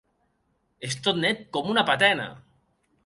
És 0.89 0.97
tot 1.07 1.21
net 1.25 1.45
com 1.59 1.69
una 1.75 1.85
patena. 1.91 2.27